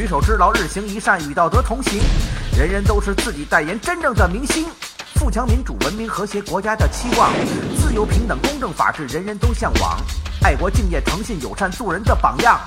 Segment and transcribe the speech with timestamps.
[0.00, 2.00] 举手之劳，日行一善，与道德同行。
[2.56, 4.64] 人人都是自己代言真正的明星。
[5.16, 7.30] 富强、民主、文明、和谐，国家的期望。
[7.78, 10.00] 自由、平等、公正、法治，人人都向往。
[10.42, 12.58] 爱国、敬业、诚信、友善，做人的榜样。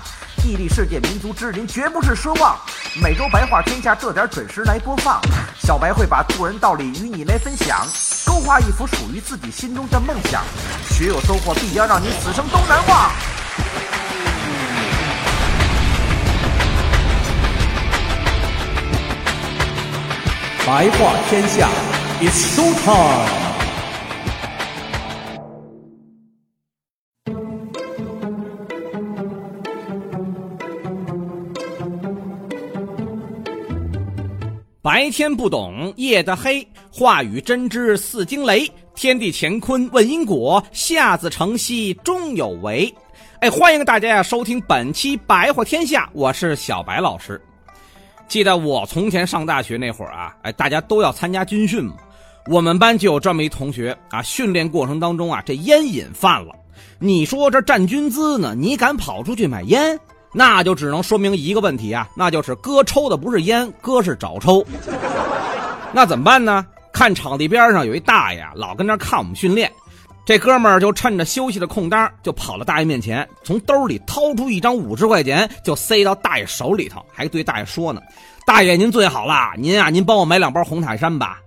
[0.46, 2.56] 屹立世界，民族之林，绝不是奢望。
[3.02, 5.20] 每周白话天下，这点准时来播放。
[5.60, 7.84] 小白会把做人道理与你来分享，
[8.28, 10.44] 勾画一幅属于自己心中的梦想。
[10.92, 13.12] 学有收获，必将让你此生都难忘。
[20.66, 21.70] 白话天下
[22.22, 23.28] ，It's so time。
[34.82, 38.72] 白天不懂夜的黑，话语真知似惊雷。
[38.96, 42.94] 天地乾坤问因果，下自成蹊终有为。
[43.42, 47.42] 哎，欢迎大家呀收听本期白话天下，我是小白老师。
[48.28, 51.96] 记得我从前上大学那会儿啊，哎，大家都要参加军训嘛。
[52.48, 56.54] 我们班就有这么一同学啊，训练过程当中啊，这烟瘾犯了。
[57.00, 60.00] 你说这站军姿呢，你敢跑出去买烟？
[60.34, 64.66] 那就只能说明一个问题啊，那就是哥抽的不是烟，哥是找抽。
[65.94, 66.66] 那怎么办呢？
[66.92, 69.72] 看场地边上有一大爷，老跟那看我们训练。
[70.26, 78.02] 这哥们儿就趁着休息的空当，就跑到大爷面前，从兜里掏出一张五十块钱，就塞到大爷手里头，还对大爷说呢
[78.48, 81.40] ：“大爷您最好了，您啊，您帮我买两包红塔山吧。”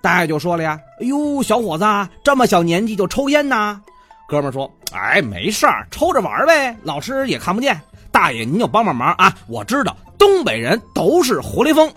[0.00, 1.84] 大爷就说了呀：“哎呦，小伙子，
[2.22, 3.80] 这么小年纪就抽烟呐？”
[4.28, 7.78] 哥们儿说：“哎，没事儿，抽着玩呗，老师也看不见。”
[8.12, 9.32] 大爷，您就帮帮忙啊！
[9.48, 11.92] 我知道东北人都是活雷锋。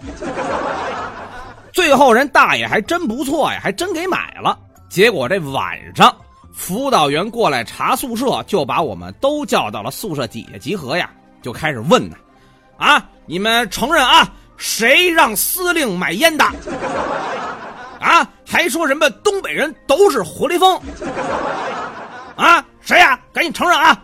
[1.71, 4.57] 最后人大爷还真不错呀，还真给买了。
[4.89, 6.15] 结果这晚上，
[6.53, 11.09] 辅导员过来查宿舍，就把我们都叫到了宿舍底下集合呀，
[11.41, 12.15] 就开始问呢：
[12.77, 14.31] 啊，你们承认啊？
[14.55, 16.45] 谁让司令买烟的？
[17.99, 20.79] 啊，还说什么东北人都是活雷锋？
[22.35, 23.19] 啊，谁呀？
[23.33, 23.99] 赶紧承认啊！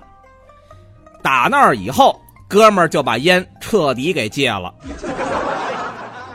[1.22, 4.74] 打那儿以后，哥们儿就把烟彻底给戒了。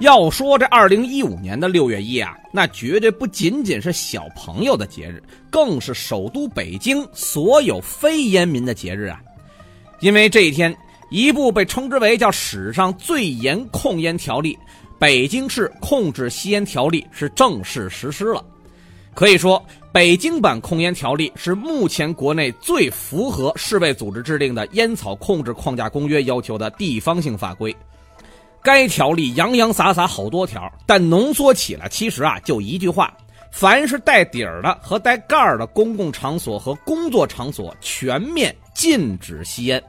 [0.01, 9.21] 要说这二零一五年的六月一啊，那绝对不仅仅是小朋友的节日，更是首都北京所有非烟民的节日啊！
[10.01, 10.77] 因为这一天，
[11.11, 14.55] 一部被称之为叫史上最严控烟条例
[14.99, 18.45] 《北京市控制吸烟条例》是正式实施了。
[19.15, 27.75] 可以说，北京版控烟条例是目前国内最符合世卫组织制定的烟草控制框架公约要求的地方性法规。
[28.65, 33.15] 该条例洋洋洒洒好多条，但浓缩起来，其实啊就一句话：
[33.53, 39.81] 凡是带底儿的和带盖儿的公共场所和工作场所，全面禁止吸烟。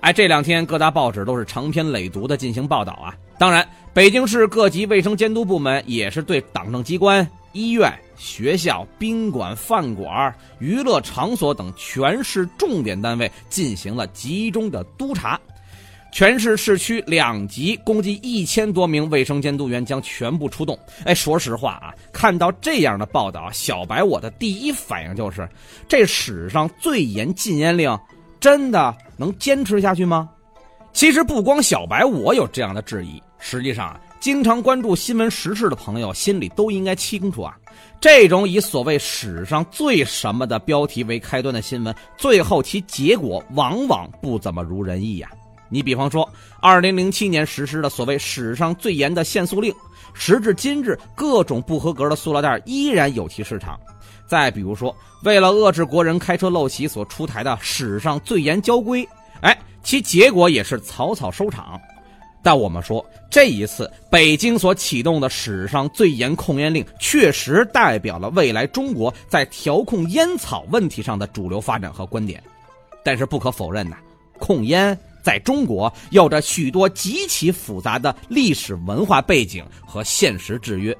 [0.00, 3.14] 哎，这两天各大报纸都是长篇累牍的进行报道啊。
[3.38, 7.24] 当然，北京市各级卫生监督部门也是对党政机关。
[7.52, 15.40] 医院、学校、宾馆、饭馆、娱乐场所等全市重点单位进行了集中的督查，
[16.12, 20.78] 全市市区两级共计一千多名卫生监督员将全部出动。
[21.04, 25.48] 哎，说实话啊，看到这样的报道，小白我的第一反应就是：
[25.88, 27.96] 这史上最严禁烟令，
[28.40, 30.28] 真的能坚持下去吗？
[30.92, 34.00] 其实不光小白我有这样的质疑，实际上啊。
[34.18, 37.56] 经常关注新闻时事的朋友心里都应该清楚啊，
[37.98, 45.30] 这种以所谓史上最什么的标题为开端的新闻，最后其结果往往不怎么如人意呀。
[45.70, 46.28] 你比方说，
[46.60, 49.72] 二零零七年实施的所谓史上最严的限塑令，
[50.12, 53.78] 时至今日，各种不合格的塑料袋依然有其市场。
[54.26, 59.08] 再比如说，为了遏制国人开车陋习所出台的史上最严交规，
[59.40, 61.80] 哎，其结果也是草草收场。
[62.42, 72.42] 但我们说，这一次北京所启动的史上最严控烟令，确实代表了未来中国在调控烟草问题上的主流发展和观点。
[73.04, 73.96] 但是不可否认呐，
[74.38, 80.96] 控烟在中国有着许多极其复杂的历史文化背景和现实制约。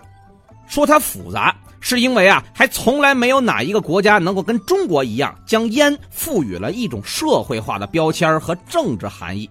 [0.69, 9.51] 说它复杂，是因为啊，还从来没有哪一个国家能够跟中国一样，将烟赋予了一种社会化的标签和政治含义。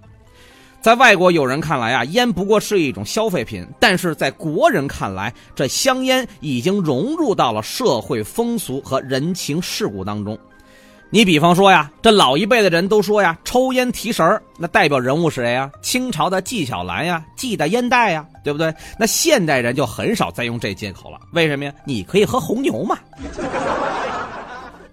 [0.80, 10.40] 在外国友人看来啊，烟不过是一种消费品，但是在国人看来，这香烟已经融入到了社会风俗和人情世故当中。
[11.12, 15.72] 你比方说呀，这老一辈的人都说呀，抽烟提神儿，那代表人物是谁呀？
[15.82, 18.72] 清朝的纪晓岚呀，系的烟袋呀，对不对？
[19.00, 21.74] 那现代人就很少再用这借口了，为什么呀？
[21.84, 22.96] 你可以喝红牛嘛。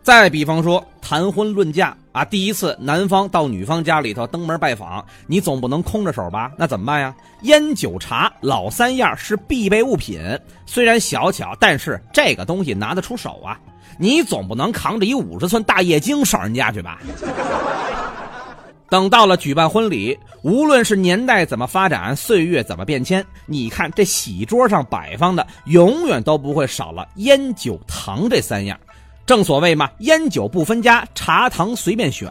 [0.03, 6.51] 再比方说谈婚论嫁啊，第一次男方到女方家里头登门拜访，你总不能空着手吧？
[6.57, 7.15] 那怎么办呀？
[7.43, 10.19] 烟酒茶老三样是必备物品，
[10.65, 13.61] 虽然小巧，但是这个东西拿得出手啊。
[13.99, 17.01] 你总不能扛着一五十寸大液晶上人家去吧？
[18.89, 28.79] 等到了举办婚礼，无论是年代怎么发展，岁月怎么变迁，你看这喜桌上摆放的，永远都不会少了烟酒糖这三样。
[29.27, 32.31] 正所谓嘛，烟酒不分家，茶糖随便选。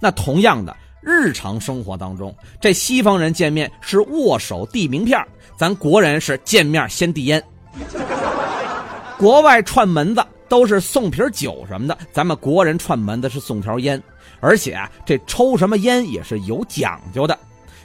[0.00, 5.22] 那同样的，日常生活当中，这西方人见面是握手递名片，
[5.58, 7.42] 咱国人是见面先递烟。
[9.18, 13.98] 国外串门子都是送瓶酒什么的，咱们国人串门子是送条烟，
[14.38, 17.38] 而且啊，这抽什么烟也是有讲究的。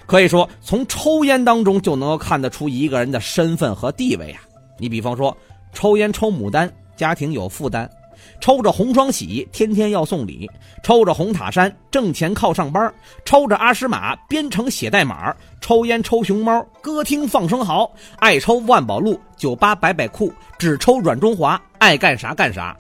[0.06, 4.42] 可以说，从抽烟当中就能够看得出一个人的身份和地位啊。
[4.78, 5.36] 你比方说，
[5.72, 7.90] 抽烟抽牡丹，家庭有负担。
[8.40, 10.48] 抽着红双喜，天天要送礼；
[10.84, 12.90] 抽着红塔山，挣钱靠上班；
[13.26, 22.76] 抽着阿诗玛，编程写代码；抽烟抽熊猫，歌厅放生蚝；爱抽万宝路，酒吧摆摆酷；只抽软中华，爱干啥干啥。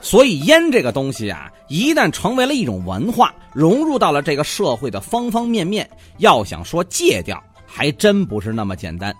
[0.00, 5.88] 所以，烟这个东西啊，一旦成为了一种文化，融入到了这个社会的方方面面，
[6.18, 9.12] 要想说戒掉，还真不是那么简单。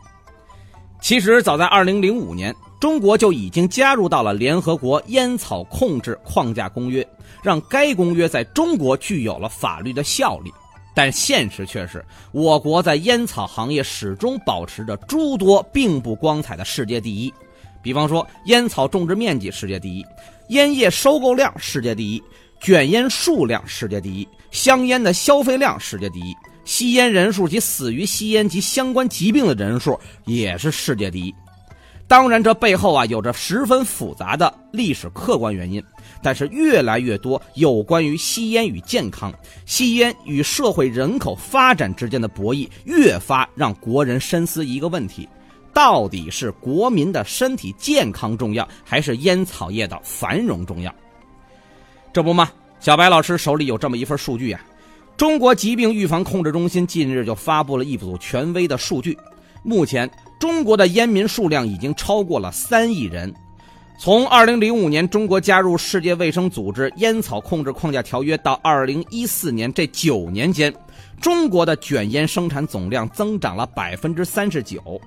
[1.00, 2.54] 其实，早在二零零五年。
[2.78, 7.06] 中国就已经加入到了联合国烟草控制框架公约，
[7.42, 10.52] 让该公约在中国具有了法律的效力。
[10.94, 17.32] 但现实却是，我国在烟草行业始终保持着诸多并不光彩的世界第一。
[17.82, 20.04] 比方说，烟草种植面积世界第一，
[20.48, 22.22] 烟叶收购量世界第一，
[22.60, 26.34] 卷烟数量世界第一，香烟的消费量世界第一，
[26.64, 31.34] 吸烟人数及死于吸烟及相关疾病的人数也是世界第一。
[32.08, 35.82] 当然，这背后啊有着十分复杂的历史客观原因，
[36.22, 45.28] 但是越来越多有关于吸烟与健康、吸烟与社会人口发展之间的博弈，越发让国人深思一个问题：
[45.74, 50.94] 到底是国民的身体健康重要，还是烟草业的繁荣重要？
[52.12, 52.48] 这不嘛，
[52.78, 54.60] 小白老师手里有这么一份数据啊，
[55.16, 59.18] 中国疾病预防控制中心近日就发布了一组权威的数据，
[59.64, 60.08] 目前。
[60.38, 63.32] 中国的烟民数量已经超过了三亿人。
[63.98, 70.70] 从2005年中国加入世界卫生组织烟草控制框架条约到2014年这九年间，
[71.18, 75.00] 中国的卷烟生产总量增长了百分之三十九。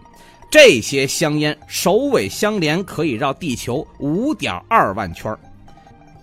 [0.50, 5.32] 这些香烟首尾相连，可以绕地球五点二万圈。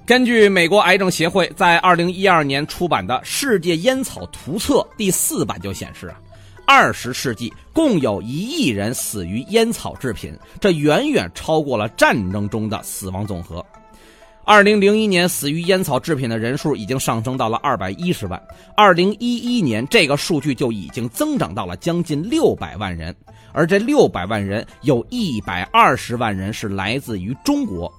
[0.04, 6.18] 根据美国癌症协会在2012年出版的《世界烟草图册》第四版就显示啊。
[6.66, 13.64] 二十世纪共有一亿人死于烟草制品，这远远超过了战争中的死亡总和。
[14.44, 18.40] 二零零一年死于烟草制品的人数已经上升到了二百一十万，
[18.76, 23.14] 二零一一年这个数据就已经增长到了将近六百万人，
[23.52, 27.92] 而这六百万人有一百二十万人是来自于中国。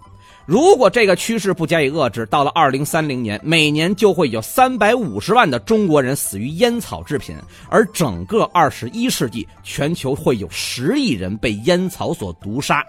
[0.48, 7.36] 如果这个趋势不加以遏制，到了二零三零年，每年就会有三百五十万的中国人死于烟草制品，
[7.70, 12.82] 而整个二十一世纪，全球会有十亿人被烟草所毒杀。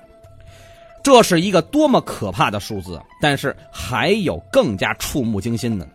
[1.02, 3.02] 这是一个多么可怕的数字！
[3.20, 5.88] 但是还有更加触目惊心的。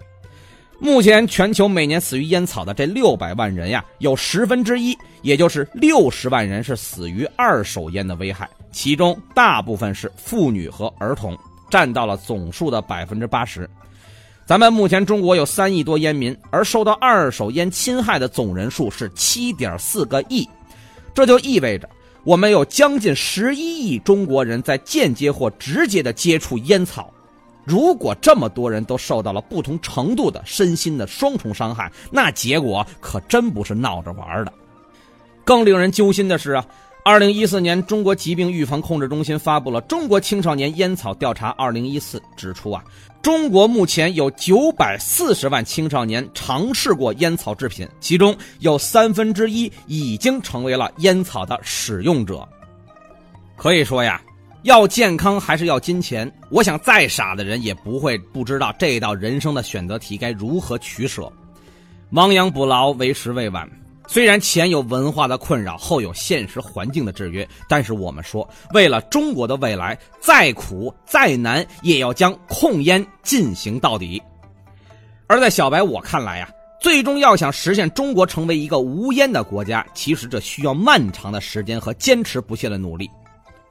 [0.79, 11.37] 目前全球每年死于烟草的这六百万人呀，有十分之一，也就是六十万人是死于二手烟的危害，其中大部分是妇女和儿童。
[11.73, 13.67] 占到了总数的百分之八十。
[14.45, 20.47] 咱们目前中国有三亿多烟民，而受到二手烟侵害的总人数是七点四个亿，
[21.15, 21.89] 这就意味着
[22.23, 27.11] 我们有将近十一亿中国人在间接或直接的接触烟草。
[27.63, 34.53] 如果这么多人都受到了不同程度的身心的双重伤害，那结果可真不是闹着玩的。
[35.43, 36.63] 更令人揪心的是啊。
[37.05, 42.81] 二零一四年，中国疾病预防控制中心发布了《中国青少年烟草调查二零一四》，指出啊，
[43.21, 52.47] 中国目前有九百四十万青少年尝试过烟草制品，其中有三分之一已经成为了烟草的使用者。
[53.57, 54.21] 可以说呀，
[54.61, 56.31] 要健康还是要金钱？
[56.49, 61.29] 我想再傻的人也不会不知道这道人生的选择题该如何取舍。
[62.11, 63.69] 亡羊补牢，为时未晚。
[64.13, 74.21] 虽然前有文化的困扰，后有现实环境的制约，但是我们说，为了中国的未来，再苦再难，也要将控烟进行到底。
[75.25, 76.47] 而在小白我看来呀，
[76.79, 83.09] 最终要想实现中国成为一个无烟的国家，其实这需要漫长的时间和坚持不懈的努力。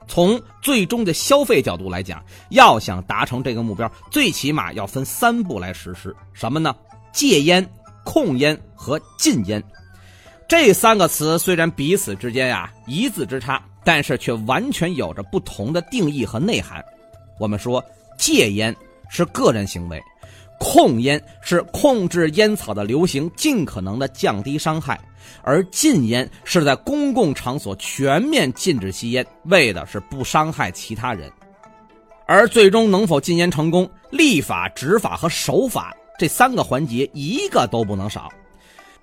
[0.09, 6.13] 从最终的消费角度来讲，要想达成这个目标，最起码要分三步来实施。
[6.33, 6.75] 什么呢？
[7.13, 7.65] 戒烟、
[8.03, 9.63] 控烟和禁烟。
[10.47, 16.83] 这三个词虽然彼此之间呀一字之差，但是却完全有着不同的定义和内涵。
[17.39, 17.83] 我们说
[18.17, 18.75] 戒烟
[19.09, 20.01] 是个人行为，
[20.59, 24.99] 控烟是控制烟草的流行，尽可能的降低伤害，
[25.41, 31.31] 而禁烟是在公共场所全面禁止吸烟，为的是不伤害其他人。
[32.25, 38.29] 而最终能否禁烟成功，立法、执法和守法这三个环节一个都不能少。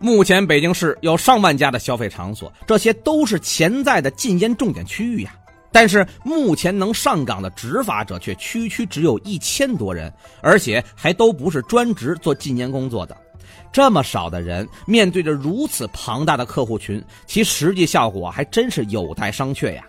[0.03, 5.37] 目前北京市有上万家的消费场所，这些都是潜在的禁烟重点区域呀。
[5.71, 13.15] 但是目前能上岗的执法者却区区只有一千多人，而且还都不是专职做禁烟工作的。
[13.71, 19.85] 这么少的人，面对着如此庞大的客户群，其实际效果还真是有待商榷呀。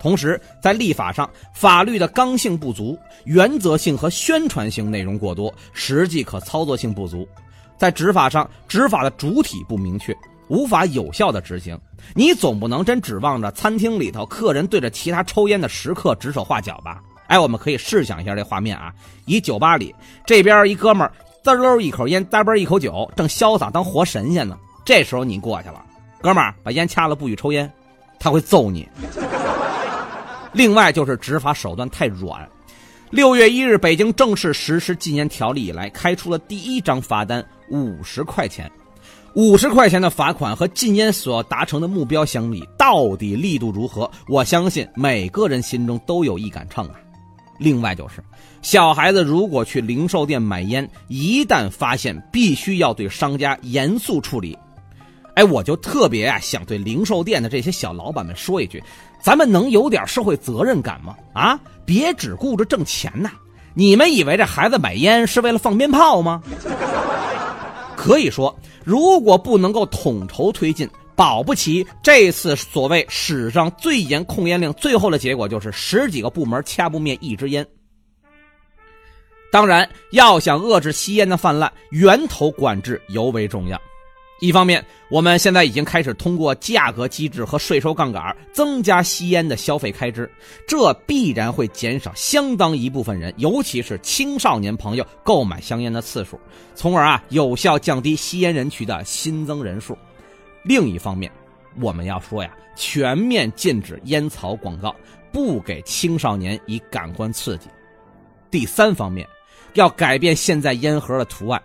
[0.00, 7.26] 同时，在立法上，法律的刚性不足，原则性和宣传性内容过多，实际可操作性不足。
[7.76, 10.16] 在执法上，执法的主体不明确，
[10.48, 11.78] 无法有效的执行。
[12.14, 17.02] 你总不能真指望着餐厅里头客人对着其他抽烟的食客指手画脚吧？
[17.26, 18.92] 哎，我们可以试想一下这画面啊，
[19.24, 19.94] 一酒吧里，
[20.26, 21.12] 这边一哥们儿
[21.42, 24.58] 滋溜一口烟，嘚啵一口酒，正潇洒当活神仙呢。
[24.84, 25.82] 这时候你过去了，
[26.20, 27.70] 哥们儿把烟掐了，不许抽烟，
[28.18, 28.86] 他会揍你。
[30.52, 32.46] 另外就是执法手段太软。
[33.10, 37.44] 六月一日，北京正式实施禁烟条例以来，开出了第一张罚单。
[37.70, 38.70] 五十块钱，
[39.34, 44.10] 五十块钱的罚款和禁烟所要达成的目标相比，到底力度如何？
[44.28, 46.94] 我相信每个人心中都有一杆秤啊。
[47.58, 48.22] 另外就是，
[48.62, 54.58] 小孩子如果去零售店买烟，一旦发现，必须要对商家严肃处理。
[55.34, 58.82] 哎，我就特别啊想对零售店的这些小老板们说一句：
[59.24, 61.16] 咱们能有点社会责任感吗？
[61.32, 63.30] 啊，别只顾着挣钱呐！
[63.72, 66.42] 你们以为这孩子买烟是为了放鞭炮吗？
[67.96, 68.54] 可以说，
[68.84, 77.66] 如果不能够统筹推进，保不齐这次所谓史上最严控烟令，最后的结果就是十几个部门掐不灭一支烟。
[79.50, 83.80] 当然，要想遏制吸烟的泛滥，源头管制尤为重要。
[84.40, 90.30] 一方面，我们现在已经开始通过价格机制和税收杠杆增加吸烟的消费开支，
[90.66, 96.38] 这必然会减少相当一部分人，尤其是青少年朋友购买香烟的次数，
[96.74, 99.96] 从而啊有效降低吸烟人群的新增人数。
[100.64, 101.30] 另一方面，
[101.80, 104.94] 我们要说呀，全面禁止烟草广告，
[105.32, 107.68] 不给青少年以感官刺激。
[108.50, 109.26] 第三方面，
[109.74, 111.62] 要改变现在烟盒的图案。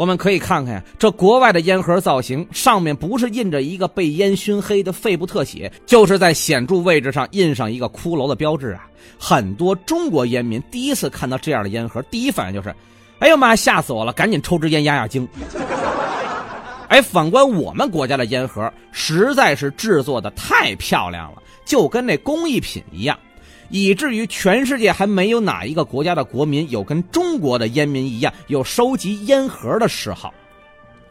[0.00, 8.88] 我们可以看看呀，这国外的烟盒造型，上面不是印着一个被烟熏黑的肺部特写，就是在显著位置上印上一个骷髅的标志啊！
[9.18, 12.74] 很多中国烟民第一次看到这样的烟盒，第一反应就是
[13.20, 14.10] ：“哎呦妈，吓死我了！
[14.14, 15.28] 赶紧抽支烟压压惊。
[16.88, 23.18] ”哎，反观我们国家的烟盒，实在是制作的太漂亮了，就跟那工艺品一样。
[23.70, 30.34] 以至于全世界还没有哪一个国家的国民有跟中国的烟民一样有收集烟盒的嗜好。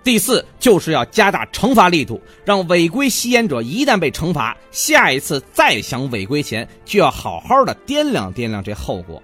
[0.01, 9.21] 第四，就是要加大惩罚力度，让违规吸烟者一旦被惩罚，下一次再想违规前就要好好的掂量掂量这后果。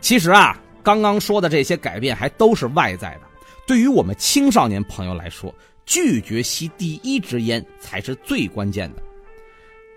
[0.00, 3.20] 其实啊，刚刚说的这些改变还都是外在的，
[3.66, 5.54] 对于我们青少年朋友来说，
[5.84, 9.02] 拒绝吸第一支烟才是最关键的。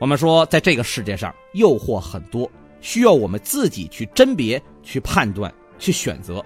[0.01, 2.49] 我们说，在这个世界上，诱惑很多，
[2.81, 6.43] 需要我们自己去甄别、去判断、去选择。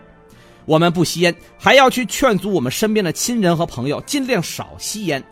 [0.66, 5.24] 我们不吸烟，还要去劝阻我们身边的亲人和朋友尽量少吸烟，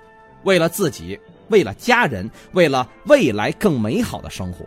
[0.43, 4.63] 为了自己，为了家人，为了未来更美好的生活。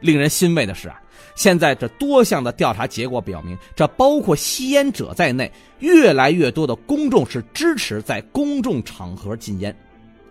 [0.00, 0.98] 令人欣慰的是啊，
[1.34, 9.76] 现在这多项的调查结果表明，这包括吸烟者在内，越来越多的公众是支持在公众场合禁烟。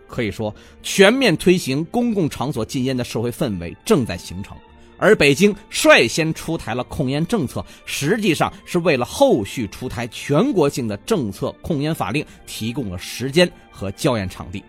[0.07, 4.55] 可以说，全面推行公共场所禁烟的社会氛围正在形成，
[4.97, 14.63] 而北京率先出台了控烟政策，实际上是为了后续出台全国性的政策控烟法令提供了时间和校验场地。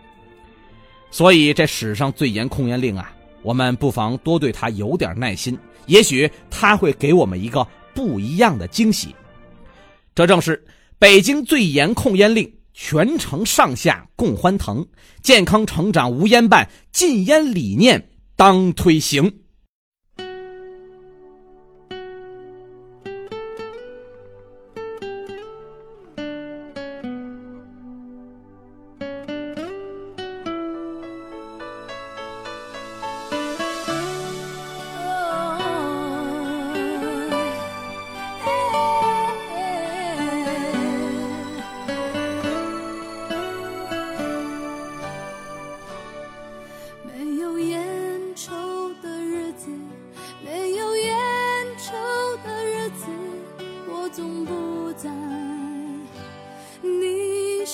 [1.11, 3.11] 所以，这史上最严控烟令啊，
[3.42, 9.14] 我们不妨多对他有点耐心，也许他会给我们一个不一样的惊喜。
[10.14, 10.62] 这正是
[10.99, 12.52] 北京最严控烟令。
[12.80, 14.87] 全城上下共欢腾，
[15.20, 19.40] 健康成长无烟伴，禁烟理念当推行。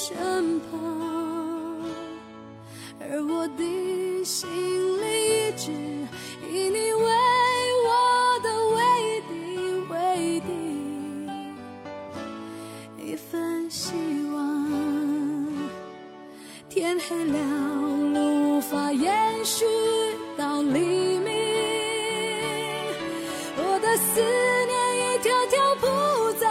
[0.06, 0.70] 身旁，
[3.00, 3.64] 而我的
[4.22, 4.46] 心
[5.00, 5.72] 里一直
[6.52, 7.08] 以你为
[7.86, 7.88] 我
[8.42, 8.78] 的唯
[9.30, 9.32] 一
[9.88, 9.94] 唯
[12.98, 13.94] 一一份希
[14.34, 14.36] 望。
[16.68, 17.38] 天黑了，
[18.12, 19.64] 无法延续
[20.36, 21.32] 到黎明，
[23.56, 25.86] 我的思念一条条铺
[26.38, 26.46] 在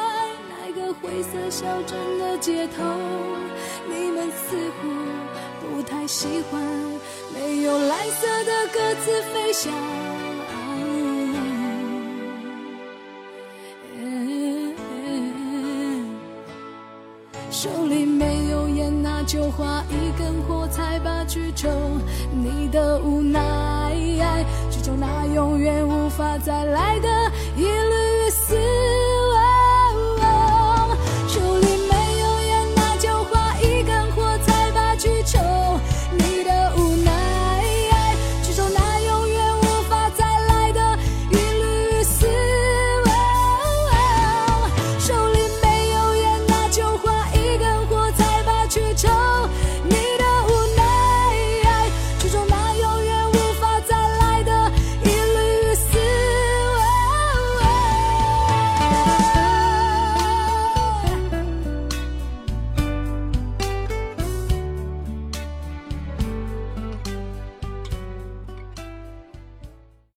[0.49, 3.21] 那个灰色小镇的街头。
[6.13, 6.61] 喜欢
[7.33, 9.73] 没有蓝色的鸽子飞翔。
[17.49, 21.67] 手里没有烟，那就划一根火柴吧去抽。
[22.31, 23.91] 你的无奈，
[24.69, 27.09] 去求那永远无法再来的。
[27.57, 27.82] 夜。